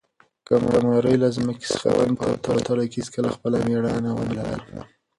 قمرۍ 0.47 1.15
له 1.23 1.27
ځمکې 1.37 1.65
څخه 1.73 1.87
ونې 1.97 2.15
ته 2.19 2.25
په 2.43 2.49
الوتلو 2.53 2.83
کې 2.91 2.97
هیڅکله 2.99 3.29
خپله 3.35 3.57
مړانه 3.65 4.09
ونه 4.13 4.35
بایلله. 4.47 4.83